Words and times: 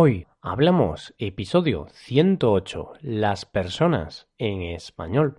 Hoy 0.00 0.28
hablamos 0.40 1.12
episodio 1.18 1.88
108, 1.92 2.92
las 3.00 3.44
personas 3.44 4.28
en 4.38 4.62
español. 4.62 5.36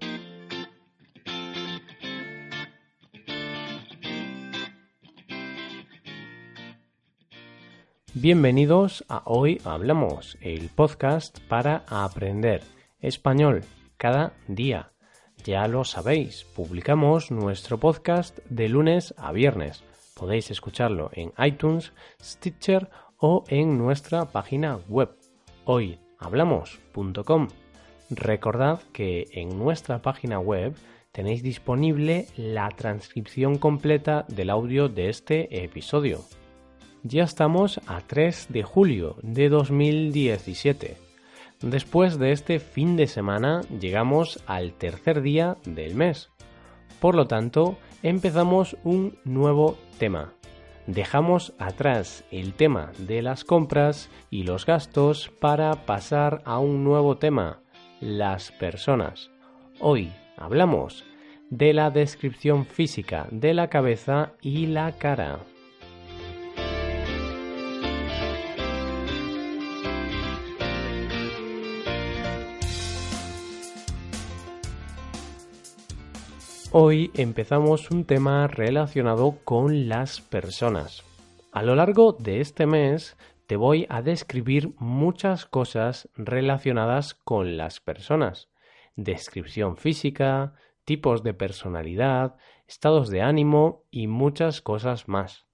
Bienvenidos 8.14 9.05
a 9.07 9.21
Hoy 9.23 9.61
Hablamos, 9.64 10.38
el 10.41 10.68
podcast 10.68 11.39
para 11.48 11.86
aprender 11.88 12.62
español 13.00 13.64
cada 13.96 14.34
día. 14.50 14.91
Ya 15.46 15.70
lo 15.70 15.86
sabéis, 15.86 16.44
publicamos 16.44 17.32
nuestro 17.32 17.78
podcast 17.78 18.39
de 18.50 18.68
lunes 18.68 19.14
a 19.18 19.32
viernes. 19.32 19.86
Podéis 20.16 20.52
escucharlo 20.52 21.12
en 21.14 21.32
iTunes, 21.38 21.94
Stitcher 22.21 22.89
o 23.20 23.43
en 23.47 23.77
nuestra 23.77 24.25
página 24.25 24.79
web 24.88 25.09
hoyhablamos.com. 25.65 27.48
Recordad 28.09 28.81
que 28.91 29.27
en 29.34 29.57
nuestra 29.59 30.02
página 30.02 30.39
web 30.39 30.75
tenéis 31.11 31.44
disponible 31.44 32.27
la 32.38 32.70
transcripción 32.70 33.58
completa 33.58 34.25
del 34.27 34.49
audio 34.49 34.89
de 34.89 35.09
este 35.09 35.63
episodio. 35.63 36.21
Ya 37.03 37.23
estamos 37.23 37.80
a 37.88 38.02
3 38.02 38.47
de 38.49 38.63
julio 38.63 39.16
de 39.22 39.49
2017. 39.49 40.97
Después 41.61 42.20
de 42.20 42.31
este 42.31 42.59
fin 42.59 42.95
de 42.95 43.08
semana 43.08 43.61
llegamos 43.80 44.41
al 44.47 44.73
tercer 44.73 45.22
día 45.22 45.58
del 45.66 45.95
mes. 45.95 46.30
Por 46.99 47.16
lo 47.16 47.27
tanto, 47.27 47.77
empezamos 48.02 48.75
un 48.83 49.17
nuevo 49.23 49.77
tema. 49.97 50.33
Dejamos 50.89 51.53
atrás 51.59 52.23
el 52.31 52.55
tema 52.55 52.93
de 52.97 53.21
las 53.21 53.43
compras 53.43 54.09
y 54.31 54.41
los 54.41 54.66
gastos 54.66 55.30
para 55.39 55.85
pasar 55.85 56.41
a 56.45 56.57
un 56.57 56.84
nuevo 56.84 57.20
tema, 57.20 57.61
las 58.02 58.52
personas. 58.53 59.30
Hoy 59.80 60.11
hablamos 60.36 61.05
de 61.52 61.73
la 61.73 61.91
descripción 61.91 62.66
física 62.66 63.27
de 63.30 63.53
la 63.53 63.67
cabeza 63.67 64.31
y 64.41 64.66
la 64.66 64.94
cara. 64.94 65.38
Hoy 76.72 77.09
empezamos 77.16 77.89
un 77.89 78.06
tema 78.06 78.45
relacionado 78.45 79.39
con 79.44 79.89
las 79.89 80.22
personas. 80.22 81.03
A 81.52 81.64
lo 81.64 81.76
largo 81.76 82.14
de 82.14 82.42
este 82.42 82.67
mes 82.67 83.17
te 83.48 83.56
voy 83.56 83.88
a 83.89 84.03
describir 84.03 84.76
muchas 84.78 85.48
cosas 85.48 86.09
relacionadas 86.16 87.16
con 87.16 87.58
las 87.58 87.80
personas. 87.80 88.52
Descripción 88.95 89.78
física, 89.78 90.53
tipos 90.86 91.23
de 91.23 91.34
personalidad, 91.34 92.36
estados 92.67 93.09
de 93.09 93.23
ánimo 93.23 93.86
y 93.89 94.06
muchas 94.06 94.61
cosas 94.61 95.08
más. 95.08 95.48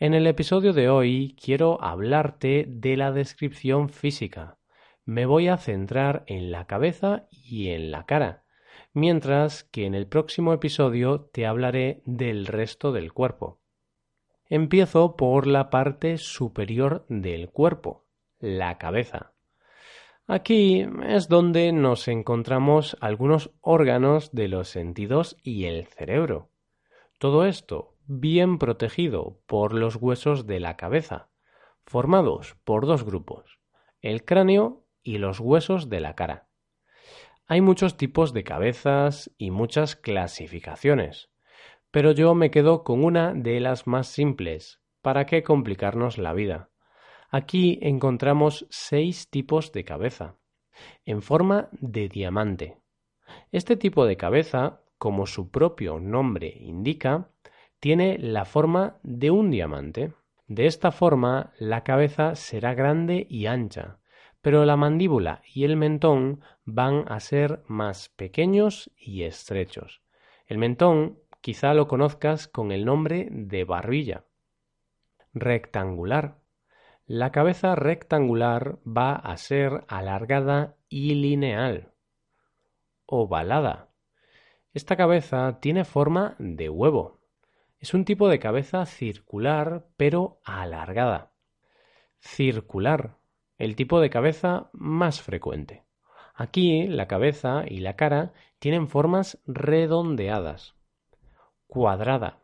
En 0.00 0.12
el 0.12 0.26
episodio 0.26 0.72
de 0.72 0.88
hoy 0.88 1.36
quiero 1.40 1.80
hablarte 1.80 2.64
de 2.68 2.96
la 2.96 3.12
descripción 3.12 3.90
física. 3.90 4.58
Me 5.04 5.24
voy 5.24 5.46
a 5.46 5.56
centrar 5.56 6.24
en 6.26 6.50
la 6.50 6.66
cabeza 6.66 7.28
y 7.30 7.68
en 7.68 7.92
la 7.92 8.06
cara 8.06 8.42
mientras 8.98 9.64
que 9.64 9.86
en 9.86 9.94
el 9.94 10.06
próximo 10.06 10.52
episodio 10.52 11.30
te 11.32 11.46
hablaré 11.46 12.02
del 12.04 12.46
resto 12.46 12.92
del 12.92 13.12
cuerpo. 13.12 13.60
Empiezo 14.46 15.16
por 15.16 15.46
la 15.46 15.70
parte 15.70 16.18
superior 16.18 17.06
del 17.08 17.50
cuerpo, 17.50 18.06
la 18.40 18.78
cabeza. 18.78 19.32
Aquí 20.26 20.86
es 21.06 21.28
donde 21.28 21.72
nos 21.72 22.08
encontramos 22.08 22.96
algunos 23.00 23.50
órganos 23.60 24.32
de 24.32 24.48
los 24.48 24.68
sentidos 24.68 25.36
y 25.42 25.64
el 25.64 25.86
cerebro. 25.86 26.50
Todo 27.18 27.46
esto 27.46 27.94
bien 28.06 28.58
protegido 28.58 29.40
por 29.46 29.74
los 29.74 29.96
huesos 29.96 30.46
de 30.46 30.60
la 30.60 30.76
cabeza, 30.76 31.28
formados 31.84 32.56
por 32.64 32.86
dos 32.86 33.04
grupos, 33.04 33.58
el 34.00 34.24
cráneo 34.24 34.84
y 35.02 35.18
los 35.18 35.40
huesos 35.40 35.88
de 35.88 36.00
la 36.00 36.14
cara. 36.14 36.47
Hay 37.50 37.62
muchos 37.62 37.96
tipos 37.96 38.34
de 38.34 38.44
cabezas 38.44 39.30
y 39.38 39.50
muchas 39.50 39.96
clasificaciones, 39.96 41.30
pero 41.90 42.12
yo 42.12 42.34
me 42.34 42.50
quedo 42.50 42.84
con 42.84 43.02
una 43.02 43.32
de 43.32 43.58
las 43.58 43.86
más 43.86 44.08
simples. 44.08 44.82
¿Para 45.00 45.24
qué 45.24 45.42
complicarnos 45.42 46.18
la 46.18 46.34
vida? 46.34 46.68
Aquí 47.30 47.78
encontramos 47.80 48.66
seis 48.68 49.30
tipos 49.30 49.72
de 49.72 49.84
cabeza, 49.84 50.34
en 51.06 51.22
forma 51.22 51.70
de 51.72 52.10
diamante. 52.10 52.76
Este 53.50 53.76
tipo 53.76 54.04
de 54.04 54.18
cabeza, 54.18 54.82
como 54.98 55.26
su 55.26 55.50
propio 55.50 56.00
nombre 56.00 56.54
indica, 56.60 57.30
tiene 57.80 58.18
la 58.18 58.44
forma 58.44 58.98
de 59.02 59.30
un 59.30 59.50
diamante. 59.50 60.12
De 60.48 60.66
esta 60.66 60.90
forma, 60.90 61.54
la 61.58 61.82
cabeza 61.82 62.34
será 62.34 62.74
grande 62.74 63.26
y 63.30 63.46
ancha, 63.46 64.00
pero 64.48 64.64
la 64.64 64.78
mandíbula 64.78 65.42
y 65.44 65.64
el 65.64 65.76
mentón 65.76 66.40
van 66.64 67.04
a 67.08 67.20
ser 67.20 67.62
más 67.66 68.08
pequeños 68.08 68.90
y 68.96 69.24
estrechos. 69.24 70.00
El 70.46 70.56
mentón 70.56 71.18
quizá 71.42 71.74
lo 71.74 71.86
conozcas 71.86 72.48
con 72.48 72.72
el 72.72 72.86
nombre 72.86 73.28
de 73.30 73.64
barbilla. 73.64 74.24
Rectangular. 75.34 76.38
La 77.04 77.30
cabeza 77.30 77.74
rectangular 77.74 78.78
va 78.86 79.12
a 79.16 79.36
ser 79.36 79.84
alargada 79.86 80.76
y 80.88 81.14
lineal. 81.14 81.92
Ovalada. 83.04 83.90
Esta 84.72 84.96
cabeza 84.96 85.58
tiene 85.60 85.84
forma 85.84 86.36
de 86.38 86.70
huevo. 86.70 87.20
Es 87.80 87.92
un 87.92 88.06
tipo 88.06 88.30
de 88.30 88.38
cabeza 88.38 88.86
circular 88.86 89.84
pero 89.98 90.40
alargada. 90.42 91.32
Circular 92.18 93.17
el 93.58 93.76
tipo 93.76 94.00
de 94.00 94.08
cabeza 94.08 94.70
más 94.72 95.20
frecuente. 95.20 95.84
Aquí 96.34 96.86
la 96.86 97.08
cabeza 97.08 97.64
y 97.66 97.80
la 97.80 97.96
cara 97.96 98.32
tienen 98.60 98.88
formas 98.88 99.42
redondeadas. 99.46 100.76
Cuadrada. 101.66 102.38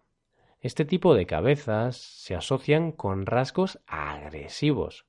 Este 0.60 0.84
tipo 0.84 1.14
de 1.14 1.26
cabezas 1.26 1.96
se 1.96 2.34
asocian 2.34 2.90
con 2.90 3.26
rasgos 3.26 3.80
agresivos. 3.86 5.06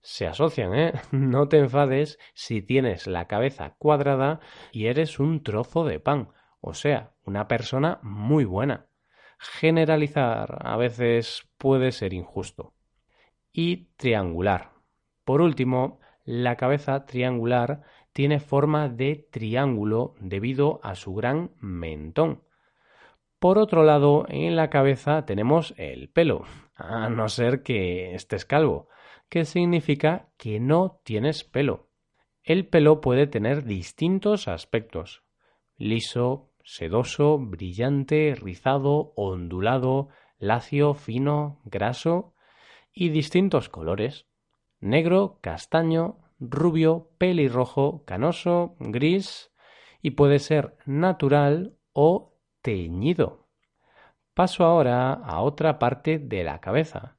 Se 0.00 0.26
asocian, 0.26 0.74
¿eh? 0.74 0.92
No 1.12 1.48
te 1.48 1.58
enfades 1.58 2.18
si 2.34 2.60
tienes 2.60 3.06
la 3.06 3.26
cabeza 3.26 3.76
cuadrada 3.78 4.40
y 4.72 4.86
eres 4.86 5.20
un 5.20 5.42
trozo 5.42 5.84
de 5.84 6.00
pan, 6.00 6.30
o 6.60 6.74
sea, 6.74 7.14
una 7.24 7.46
persona 7.46 8.00
muy 8.02 8.44
buena. 8.44 8.88
Generalizar 9.38 10.58
a 10.66 10.76
veces 10.76 11.48
puede 11.56 11.92
ser 11.92 12.12
injusto. 12.12 12.74
Y 13.52 13.90
triangular. 13.96 14.73
Por 15.24 15.40
último, 15.40 16.00
la 16.24 16.56
cabeza 16.56 17.06
triangular 17.06 17.82
tiene 18.12 18.40
forma 18.40 18.88
de 18.88 19.28
triángulo 19.30 20.14
debido 20.20 20.80
a 20.82 20.94
su 20.94 21.14
gran 21.14 21.50
mentón. 21.60 22.42
Por 23.38 23.58
otro 23.58 23.82
lado, 23.82 24.24
en 24.28 24.56
la 24.56 24.70
cabeza 24.70 25.26
tenemos 25.26 25.74
el 25.76 26.08
pelo, 26.08 26.44
a 26.76 27.08
no 27.10 27.28
ser 27.28 27.62
que 27.62 28.14
estés 28.14 28.44
calvo, 28.44 28.88
que 29.28 29.44
significa 29.44 30.28
que 30.38 30.60
no 30.60 31.00
tienes 31.04 31.44
pelo. 31.44 31.88
El 32.42 32.68
pelo 32.68 33.00
puede 33.00 33.26
tener 33.26 33.64
distintos 33.64 34.48
aspectos. 34.48 35.24
Liso, 35.76 36.52
sedoso, 36.62 37.38
brillante, 37.38 38.34
rizado, 38.34 39.12
ondulado, 39.16 40.08
lacio, 40.38 40.94
fino, 40.94 41.60
graso 41.64 42.34
y 42.92 43.08
distintos 43.08 43.68
colores 43.68 44.26
negro, 44.84 45.38
castaño, 45.40 46.18
rubio, 46.38 47.10
pelirrojo, 47.18 48.04
canoso, 48.04 48.76
gris 48.78 49.50
y 50.02 50.12
puede 50.12 50.38
ser 50.38 50.76
natural 50.84 51.76
o 51.92 52.36
teñido. 52.62 53.48
Paso 54.34 54.64
ahora 54.64 55.12
a 55.12 55.40
otra 55.40 55.78
parte 55.78 56.18
de 56.18 56.44
la 56.44 56.60
cabeza. 56.60 57.16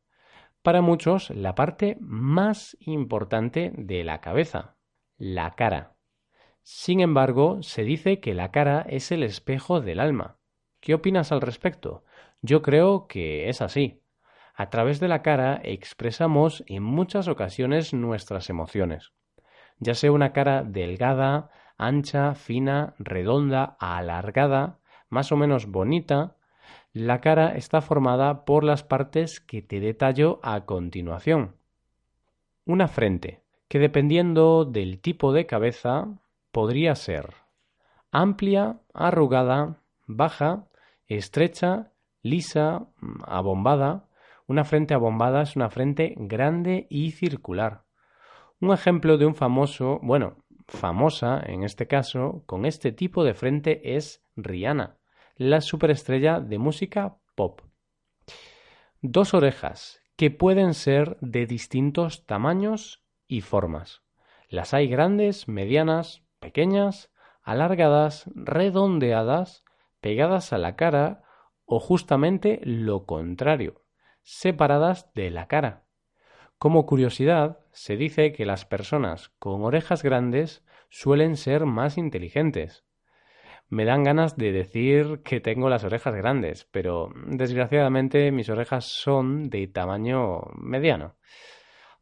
Para 0.62 0.82
muchos, 0.82 1.30
la 1.30 1.56
parte 1.56 1.98
más 2.00 2.78
importante 2.80 3.72
de 3.76 4.04
la 4.04 4.22
cabeza, 4.22 4.76
la 5.18 5.56
cara. 5.56 5.96
Sin 6.62 7.00
embargo, 7.00 7.62
se 7.62 7.84
dice 7.84 8.20
que 8.20 8.34
la 8.34 8.52
cara 8.52 8.86
es 8.90 9.12
el 9.12 9.24
espejo 9.24 9.82
del 9.82 10.00
alma. 10.00 10.40
¿Qué 10.80 10.94
opinas 10.94 11.32
al 11.32 11.42
respecto? 11.42 12.04
Yo 12.42 12.62
creo 12.62 13.08
que 13.08 13.50
es 13.50 13.62
así. 13.62 14.02
A 14.56 14.70
través 14.70 15.00
de 15.00 15.08
la 15.08 15.22
cara 15.22 15.60
expresamos 15.64 16.64
en 16.68 16.84
muchas 16.84 17.28
ocasiones 17.28 17.94
nuestras 17.94 18.50
emociones, 18.50 19.12
ya 19.80 19.94
sea 19.96 20.12
una 20.12 20.32
cara 20.32 20.64
delgada, 20.64 21.50
ancha, 21.78 22.36
fina, 22.36 22.96
redonda, 22.98 23.76
alargada, 23.80 24.80
más 25.10 25.32
o 25.32 25.38
menos 25.38 25.66
bonita, 25.68 26.38
la 26.94 27.20
cara 27.20 27.56
está 27.56 27.82
formada 27.82 28.46
por 28.46 28.64
las 28.64 28.84
partes 28.84 29.42
que 29.42 29.62
te 29.62 29.80
detallo 29.80 30.40
a 30.44 30.66
continuación. 30.66 31.58
una 32.66 32.88
frente, 32.88 33.44
que 33.68 33.80
dependiendo 33.80 34.66
del 34.66 35.00
tipo 35.00 35.34
de 35.34 35.46
cabeza 35.46 36.08
podría 36.52 36.96
ser 36.96 37.46
amplia, 38.16 38.80
arrugada, 38.94 39.82
baja, 40.08 40.68
estrecha, 41.08 41.92
lisa, 42.22 42.88
abombada. 43.26 44.08
Una 44.48 44.64
frente 44.64 44.94
abombada 44.94 45.42
es 45.42 45.56
una 45.56 45.70
frente 45.70 46.14
grande 46.18 46.86
y 46.90 47.12
circular. 47.12 47.84
Un 48.60 48.72
ejemplo 48.72 49.18
de 49.18 49.26
un 49.26 49.36
famoso, 49.36 50.00
bueno, 50.04 50.44
famosa 50.68 51.42
en 51.46 51.64
este 51.64 51.88
caso, 51.88 52.44
con 52.46 52.66
este 52.66 52.92
tipo 52.92 53.24
de 53.24 53.34
frente 53.34 53.96
es 53.96 54.24
Rihanna, 54.36 54.98
la 55.36 55.62
superestrella 55.62 56.40
de 56.40 56.60
música 56.60 57.18
pop. 57.36 57.62
Dos 59.02 59.34
orejas, 59.34 60.02
que 60.16 60.32
pueden 60.32 60.74
ser 60.74 61.18
de 61.22 61.46
distintos 61.46 62.26
tamaños 62.26 63.04
y 63.28 63.42
formas. 63.42 64.04
Las 64.48 64.74
hay 64.74 64.88
grandes, 64.88 65.48
medianas, 65.48 66.24
pequeñas, 66.40 67.12
alargadas, 67.42 68.30
redondeadas, 68.36 69.64
pegadas 70.02 70.54
a 70.54 70.58
la 70.58 70.76
cara 70.76 71.24
o 71.66 71.80
justamente 71.80 72.62
lo 72.64 73.06
contrario, 73.06 73.85
separadas 74.26 75.14
de 75.14 75.30
la 75.30 75.48
cara. 75.48 75.86
Como 76.58 76.86
curiosidad, 76.86 77.60
se 77.72 77.96
dice 77.96 78.34
que 78.34 78.46
las 78.46 78.66
personas 78.66 79.30
con 79.40 79.64
orejas 79.64 80.04
grandes 80.04 80.66
suelen 80.90 81.38
ser 81.38 81.66
más 81.66 81.98
inteligentes. 81.98 82.86
Me 83.68 83.86
dan 83.86 84.04
ganas 84.04 84.36
de 84.36 84.52
decir 84.52 85.22
que 85.24 85.40
tengo 85.40 85.70
las 85.70 85.84
orejas 85.84 86.16
grandes, 86.16 86.68
pero 86.72 87.12
desgraciadamente 87.28 88.32
mis 88.32 88.50
orejas 88.50 88.86
son 88.86 89.50
de 89.50 89.68
tamaño 89.68 90.42
mediano. 90.56 91.16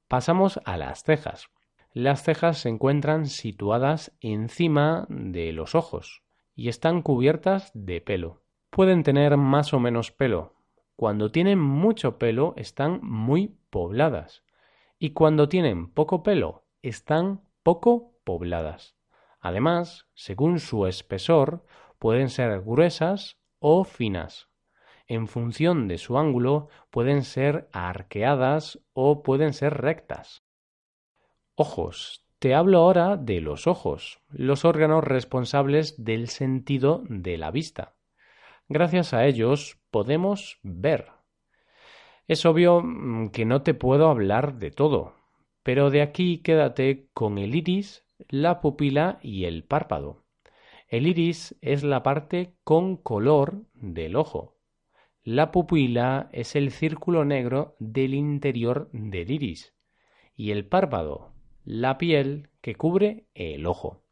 Pasamos 0.07 0.59
a 0.65 0.77
las 0.77 1.03
cejas. 1.03 1.49
Las 1.91 2.23
cejas 2.23 2.57
se 2.57 2.69
encuentran 2.69 3.27
situadas 3.27 4.15
encima 4.21 5.05
de 5.09 5.51
los 5.51 5.75
ojos 5.75 6.23
y 6.55 6.69
están 6.69 7.01
cubiertas 7.01 7.71
de 7.73 7.99
pelo. 8.01 8.43
Pueden 8.69 9.03
tener 9.03 9.37
más 9.37 9.73
o 9.73 9.79
menos 9.79 10.11
pelo. 10.11 10.55
Cuando 10.95 11.31
tienen 11.31 11.59
mucho 11.59 12.17
pelo 12.17 12.53
están 12.55 12.99
muy 13.01 13.57
pobladas 13.69 14.43
y 14.99 15.11
cuando 15.11 15.49
tienen 15.49 15.91
poco 15.91 16.23
pelo 16.23 16.65
están 16.81 17.41
poco 17.63 18.13
pobladas. 18.23 18.95
Además, 19.39 20.07
según 20.13 20.59
su 20.59 20.87
espesor, 20.87 21.65
pueden 21.99 22.29
ser 22.29 22.61
gruesas 22.61 23.37
o 23.59 23.83
finas. 23.83 24.49
En 25.07 25.27
función 25.27 25.87
de 25.87 25.97
su 25.97 26.17
ángulo, 26.17 26.69
pueden 26.89 27.23
ser 27.23 27.67
arqueadas 27.73 28.79
o 28.93 29.23
pueden 29.23 29.53
ser 29.53 29.73
rectas. 29.81 30.43
Ojos. 31.55 32.25
Te 32.39 32.55
hablo 32.55 32.79
ahora 32.79 33.15
de 33.15 33.39
los 33.39 33.67
ojos, 33.67 34.19
los 34.29 34.65
órganos 34.65 35.01
responsables 35.01 36.03
del 36.03 36.27
sentido 36.27 37.03
de 37.07 37.37
la 37.37 37.51
vista. 37.51 37.95
Gracias 38.69 39.13
a 39.13 39.25
ellos 39.25 39.77
podemos 39.91 40.59
ver. 40.63 41.07
Es 42.27 42.45
obvio 42.45 42.81
mm, 42.81 43.29
que 43.29 43.45
no 43.45 43.61
te 43.61 43.73
puedo 43.73 44.09
hablar 44.09 44.57
de 44.57 44.71
todo, 44.71 45.15
pero 45.63 45.89
de 45.89 46.01
aquí 46.01 46.39
quédate 46.39 47.09
con 47.13 47.37
el 47.37 47.55
iris, 47.55 48.05
la 48.29 48.61
pupila 48.61 49.19
y 49.21 49.45
el 49.45 49.63
párpado. 49.63 50.23
El 50.87 51.07
iris 51.07 51.55
es 51.61 51.83
la 51.83 52.03
parte 52.03 52.55
con 52.63 52.97
color 52.97 53.63
del 53.73 54.15
ojo. 54.15 54.57
La 55.23 55.51
pupila 55.51 56.29
es 56.31 56.55
el 56.55 56.71
círculo 56.71 57.25
negro 57.25 57.75
del 57.79 58.13
interior 58.13 58.89
del 58.91 59.31
iris 59.31 59.73
y 60.35 60.51
el 60.51 60.65
párpado 60.65 61.33
la 61.65 61.97
piel 61.97 62.49
que 62.61 62.75
cubre 62.75 63.27
el 63.33 63.65
ojo. 63.65 64.02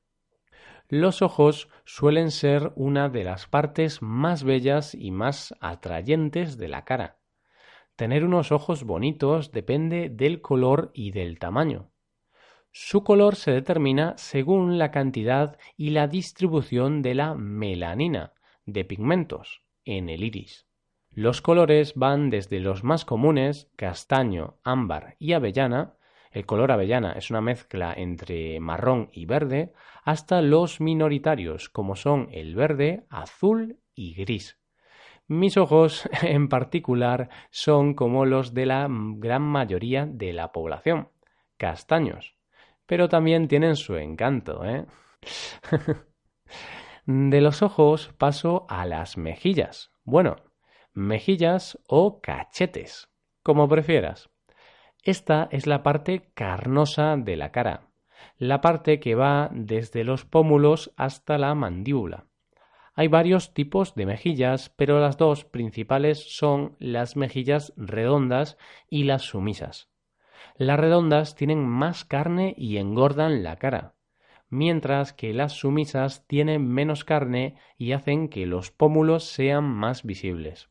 Los 0.91 1.21
ojos 1.21 1.69
suelen 1.85 2.31
ser 2.31 2.73
una 2.75 3.07
de 3.07 3.23
las 3.23 3.47
partes 3.47 4.01
más 4.01 4.43
bellas 4.43 4.93
y 4.93 5.11
más 5.11 5.55
atrayentes 5.61 6.57
de 6.57 6.67
la 6.67 6.83
cara. 6.83 7.17
Tener 7.95 8.25
unos 8.25 8.51
ojos 8.51 8.83
bonitos 8.83 9.53
depende 9.53 10.09
del 10.09 10.41
color 10.41 10.91
y 10.93 11.11
del 11.11 11.39
tamaño. 11.39 11.93
Su 12.73 13.05
color 13.05 13.37
se 13.37 13.51
determina 13.51 14.15
según 14.17 14.77
la 14.77 14.91
cantidad 14.91 15.57
y 15.77 15.91
la 15.91 16.09
distribución 16.09 17.01
de 17.01 17.15
la 17.15 17.35
melanina, 17.35 18.33
de 18.65 18.83
pigmentos, 18.83 19.63
en 19.85 20.09
el 20.09 20.25
iris. 20.25 20.67
Los 21.09 21.41
colores 21.41 21.93
van 21.95 22.29
desde 22.29 22.59
los 22.59 22.83
más 22.83 23.05
comunes, 23.05 23.69
castaño, 23.77 24.57
ámbar 24.65 25.15
y 25.19 25.31
avellana, 25.31 25.95
el 26.31 26.45
color 26.45 26.71
avellana 26.71 27.11
es 27.11 27.29
una 27.29 27.41
mezcla 27.41 27.93
entre 27.95 28.59
marrón 28.59 29.09
y 29.11 29.25
verde, 29.25 29.73
hasta 30.03 30.41
los 30.41 30.79
minoritarios, 30.79 31.69
como 31.69 31.95
son 31.95 32.29
el 32.31 32.55
verde, 32.55 33.05
azul 33.09 33.79
y 33.93 34.15
gris. 34.15 34.57
Mis 35.27 35.57
ojos, 35.57 36.09
en 36.23 36.47
particular, 36.47 37.29
son 37.51 37.93
como 37.93 38.25
los 38.25 38.53
de 38.53 38.65
la 38.65 38.87
gran 38.89 39.43
mayoría 39.43 40.05
de 40.05 40.33
la 40.33 40.51
población, 40.51 41.09
castaños, 41.57 42.35
pero 42.85 43.09
también 43.09 43.47
tienen 43.47 43.75
su 43.75 43.95
encanto, 43.95 44.65
¿eh? 44.65 44.85
de 47.05 47.41
los 47.41 47.61
ojos 47.61 48.13
paso 48.17 48.65
a 48.69 48.85
las 48.85 49.17
mejillas. 49.17 49.91
Bueno, 50.03 50.37
mejillas 50.93 51.77
o 51.87 52.21
cachetes, 52.21 53.09
como 53.43 53.67
prefieras. 53.67 54.30
Esta 55.03 55.47
es 55.51 55.65
la 55.65 55.81
parte 55.81 56.29
carnosa 56.35 57.17
de 57.17 57.35
la 57.35 57.51
cara, 57.51 57.89
la 58.37 58.61
parte 58.61 58.99
que 58.99 59.15
va 59.15 59.49
desde 59.51 60.03
los 60.03 60.25
pómulos 60.25 60.93
hasta 60.95 61.39
la 61.39 61.55
mandíbula. 61.55 62.27
Hay 62.93 63.07
varios 63.07 63.55
tipos 63.55 63.95
de 63.95 64.05
mejillas, 64.05 64.69
pero 64.75 64.99
las 64.99 65.17
dos 65.17 65.43
principales 65.43 66.37
son 66.37 66.75
las 66.77 67.15
mejillas 67.15 67.73
redondas 67.77 68.57
y 68.91 69.05
las 69.05 69.23
sumisas. 69.23 69.89
Las 70.55 70.79
redondas 70.79 71.35
tienen 71.35 71.65
más 71.65 72.05
carne 72.05 72.53
y 72.55 72.77
engordan 72.77 73.41
la 73.41 73.55
cara, 73.55 73.95
mientras 74.49 75.13
que 75.13 75.33
las 75.33 75.53
sumisas 75.53 76.27
tienen 76.27 76.67
menos 76.67 77.05
carne 77.05 77.55
y 77.75 77.93
hacen 77.93 78.29
que 78.29 78.45
los 78.45 78.69
pómulos 78.69 79.23
sean 79.23 79.63
más 79.63 80.03
visibles. 80.03 80.69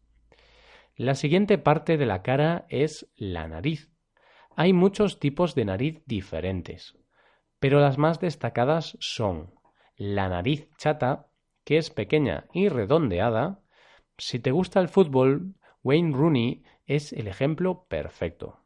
La 0.95 1.17
siguiente 1.17 1.59
parte 1.59 1.97
de 1.97 2.07
la 2.07 2.23
cara 2.23 2.67
es 2.69 3.11
la 3.17 3.49
nariz. 3.49 3.90
Hay 4.61 4.75
muchos 4.75 5.21
tipos 5.21 5.55
de 5.55 5.65
nariz 5.65 6.03
diferentes, 6.05 6.95
pero 7.61 7.81
las 7.81 7.97
más 7.97 8.21
destacadas 8.21 8.99
son 9.01 9.55
la 9.97 10.29
nariz 10.29 10.69
chata, 10.77 11.31
que 11.65 11.79
es 11.79 11.89
pequeña 11.89 12.45
y 12.53 12.69
redondeada. 12.69 13.63
Si 14.19 14.39
te 14.39 14.51
gusta 14.51 14.79
el 14.81 14.91
fútbol, 14.91 15.55
Wayne 15.83 16.15
Rooney 16.15 16.63
es 16.85 17.15
el 17.15 17.27
ejemplo 17.27 17.87
perfecto. 17.89 18.61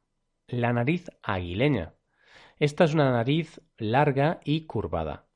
La 0.48 0.72
nariz 0.72 1.12
aguileña. 1.22 1.94
Esta 2.58 2.82
es 2.82 2.94
una 2.94 3.12
nariz 3.12 3.60
larga 3.78 4.40
y 4.42 4.66
curvada. 4.66 5.28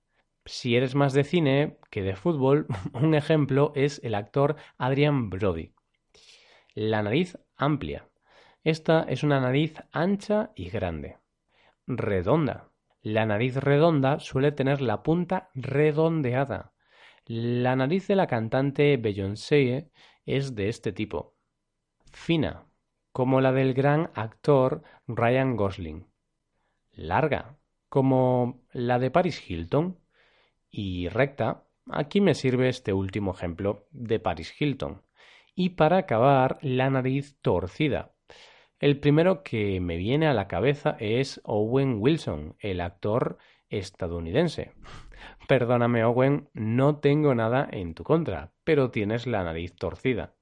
Si 0.44 0.74
eres 0.74 0.96
más 0.96 1.12
de 1.12 1.22
cine 1.22 1.78
que 1.88 2.02
de 2.02 2.16
fútbol, 2.16 2.66
un 2.94 3.14
ejemplo 3.14 3.70
es 3.76 4.00
el 4.02 4.16
actor 4.16 4.56
Adrian 4.76 5.30
Brody. 5.30 5.72
La 6.74 7.04
nariz 7.04 7.38
amplia. 7.54 8.07
Esta 8.68 9.04
es 9.08 9.22
una 9.22 9.40
nariz 9.40 9.82
ancha 9.92 10.50
y 10.54 10.68
grande. 10.68 11.16
Redonda. 11.86 12.68
La 13.00 13.24
nariz 13.24 13.56
redonda 13.56 14.20
suele 14.20 14.52
tener 14.52 14.82
la 14.82 15.02
punta 15.02 15.48
redondeada. 15.54 16.74
La 17.24 17.76
nariz 17.76 18.08
de 18.08 18.16
la 18.16 18.26
cantante 18.26 18.98
Beyoncé 18.98 19.90
es 20.26 20.54
de 20.54 20.68
este 20.68 20.92
tipo. 20.92 21.34
Fina, 22.12 22.66
como 23.10 23.40
la 23.40 23.52
del 23.52 23.72
gran 23.72 24.10
actor 24.14 24.82
Ryan 25.06 25.56
Gosling. 25.56 26.06
Larga, 26.92 27.56
como 27.88 28.60
la 28.72 28.98
de 28.98 29.10
Paris 29.10 29.48
Hilton. 29.48 29.98
Y 30.70 31.08
recta, 31.08 31.64
aquí 31.90 32.20
me 32.20 32.34
sirve 32.34 32.68
este 32.68 32.92
último 32.92 33.32
ejemplo 33.32 33.86
de 33.92 34.20
Paris 34.20 34.54
Hilton. 34.60 35.00
Y 35.54 35.70
para 35.70 35.96
acabar, 35.96 36.58
la 36.60 36.90
nariz 36.90 37.38
torcida, 37.40 38.12
el 38.80 39.00
primero 39.00 39.42
que 39.42 39.80
me 39.80 39.96
viene 39.96 40.28
a 40.28 40.34
la 40.34 40.48
cabeza 40.48 40.96
es 41.00 41.40
Owen 41.44 41.96
Wilson, 41.98 42.56
el 42.60 42.80
actor 42.80 43.38
estadounidense. 43.68 44.72
Perdóname, 45.48 46.04
Owen, 46.04 46.48
no 46.52 46.98
tengo 46.98 47.34
nada 47.34 47.68
en 47.70 47.94
tu 47.94 48.04
contra, 48.04 48.52
pero 48.64 48.90
tienes 48.90 49.26
la 49.26 49.42
nariz 49.42 49.74
torcida. 49.74 50.34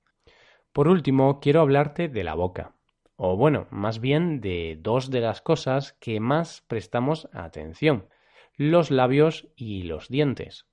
Por 0.73 0.89
último, 0.89 1.41
quiero 1.41 1.61
hablarte 1.63 2.09
de 2.09 2.25
la 2.25 2.35
boca, 2.35 2.75
o 3.17 3.37
bueno, 3.37 3.67
más 3.71 4.01
bien 4.01 4.41
de 4.43 4.79
dos 4.81 5.11
de 5.11 5.21
las 5.21 5.41
cosas 5.41 5.95
que 5.95 6.21
más 6.21 6.63
prestamos 6.69 7.29
atención, 7.33 8.09
los 8.57 8.91
labios 8.91 9.49
y 9.57 9.85
los 9.85 10.09
dientes. 10.09 10.67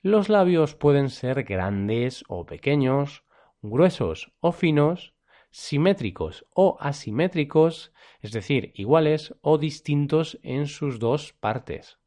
Los 0.00 0.28
labios 0.28 0.74
pueden 0.74 1.10
ser 1.10 1.44
grandes 1.44 2.24
o 2.28 2.46
pequeños, 2.46 3.24
gruesos 3.60 4.32
o 4.40 4.52
finos, 4.52 5.14
simétricos 5.52 6.44
o 6.52 6.76
asimétricos, 6.80 7.92
es 8.20 8.32
decir, 8.32 8.72
iguales 8.74 9.36
o 9.42 9.58
distintos 9.58 10.40
en 10.42 10.66
sus 10.66 10.98
dos 10.98 11.32
partes. 11.34 11.98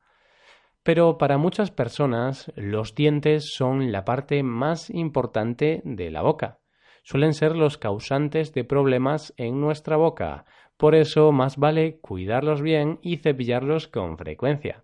Pero 0.84 1.18
para 1.18 1.38
muchas 1.38 1.72
personas 1.72 2.52
los 2.56 2.94
dientes 2.94 3.54
son 3.54 3.92
la 3.92 4.04
parte 4.04 4.44
más 4.44 4.90
importante 4.90 5.82
de 5.86 6.12
la 6.12 6.22
boca. 6.22 6.60
Suelen 7.04 7.34
ser 7.34 7.56
los 7.56 7.78
causantes 7.78 8.54
de 8.54 8.64
problemas 8.64 9.34
en 9.38 9.62
nuestra 9.62 9.96
boca, 9.96 10.46
por 10.78 10.96
eso 10.96 11.32
más 11.32 11.58
vale 11.58 12.00
cuidarlos 12.00 12.62
bien 12.62 13.00
y 13.02 13.18
cepillarlos 13.18 13.88
con 13.88 14.18
frecuencia. 14.18 14.84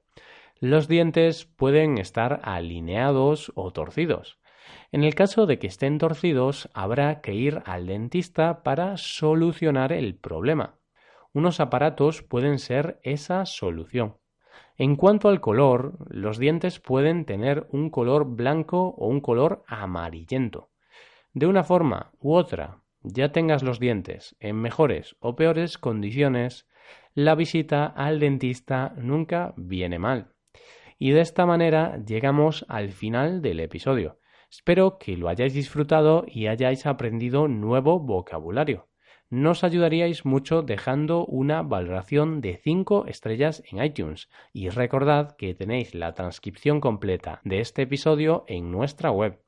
Los 0.60 0.88
dientes 0.88 1.46
pueden 1.46 1.98
estar 1.98 2.40
alineados 2.44 3.52
o 3.56 3.72
torcidos. 3.72 4.41
En 4.92 5.04
el 5.04 5.16
caso 5.16 5.46
de 5.46 5.60
que 5.60 5.68
estén 5.68 5.98
torcidos, 5.98 6.70
habrá 6.74 7.22
que 7.22 7.34
ir 7.34 7.62
al 7.66 7.88
dentista 7.88 8.64
para 8.64 8.98
solucionar 8.98 9.94
el 9.94 10.16
problema. 10.16 10.76
Unos 11.34 11.60
aparatos 11.60 12.24
pueden 12.24 12.60
ser 12.60 13.00
esa 13.04 13.46
solución. 13.46 14.18
En 14.78 14.96
cuanto 14.96 15.30
al 15.30 15.42
color, 15.42 15.98
los 16.10 16.38
dientes 16.38 16.80
pueden 16.80 17.26
tener 17.26 17.68
un 17.72 17.90
color 17.90 18.26
blanco 18.26 18.96
o 18.98 19.08
un 19.08 19.22
color 19.22 19.64
amarillento. 19.68 20.70
De 21.34 21.48
una 21.48 21.64
forma 21.64 22.12
u 22.20 22.34
otra, 22.34 22.82
ya 23.04 23.32
tengas 23.32 23.64
los 23.64 23.80
dientes 23.80 24.36
en 24.40 24.58
mejores 24.58 25.16
o 25.20 25.36
peores 25.36 25.78
condiciones, 25.78 26.68
la 27.14 27.36
visita 27.36 27.86
al 27.86 28.20
dentista 28.20 28.94
nunca 28.98 29.54
viene 29.56 30.00
mal. 30.00 30.34
Y 30.98 31.12
de 31.12 31.22
esta 31.22 31.46
manera 31.46 31.98
llegamos 32.06 32.66
al 32.68 32.92
final 32.92 33.42
del 33.42 33.60
episodio. 33.60 34.20
Espero 34.52 35.00
que 35.00 35.18
lo 35.18 35.30
hayáis 35.30 35.54
disfrutado 35.54 36.26
y 36.28 36.48
hayáis 36.48 36.86
aprendido 36.86 37.48
nuevo 37.48 38.00
vocabulario 38.00 38.92
nos 39.32 39.64
ayudaríais 39.64 40.26
mucho 40.26 40.62
dejando 40.62 41.26
una 41.26 41.64
valoración 41.64 42.42
de 42.42 42.58
5 42.58 43.06
estrellas 43.08 43.64
en 43.72 43.82
iTunes. 43.82 44.30
Y 44.52 44.70
recordad 44.70 45.38
que 45.38 45.56
tenéis 45.56 45.96
la 45.96 46.14
transcripción 46.14 46.82
completa 46.82 47.40
de 47.46 47.62
este 47.62 47.84
episodio 47.84 48.44
en 48.48 48.72
nuestra 48.72 49.10
web. 49.10 49.42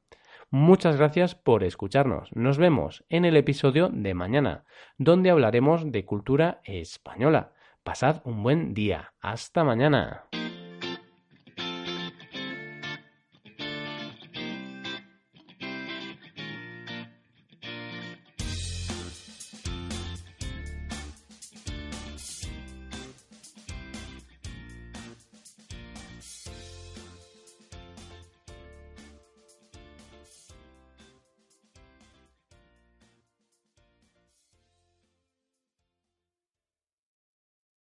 Muchas 0.49 0.95
gracias 0.95 1.35
por 1.35 1.63
escucharnos. 1.63 2.33
Nos 2.33 2.57
vemos 2.57 3.03
en 3.09 3.25
el 3.25 3.35
episodio 3.35 3.89
de 3.89 4.13
mañana, 4.13 4.63
donde 4.97 5.31
hablaremos 5.31 5.91
de 5.91 6.05
cultura 6.05 6.61
española. 6.63 7.51
Pasad 7.83 8.21
un 8.23 8.41
buen 8.41 8.73
día. 8.73 9.13
Hasta 9.19 9.65
mañana. 9.65 10.27